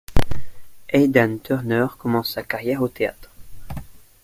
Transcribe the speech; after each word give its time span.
Aidan 0.91 1.37
Turner 1.37 1.85
commence 1.99 2.31
sa 2.33 2.41
carrière 2.41 2.81
au 2.81 2.87
théâtre. 2.87 3.29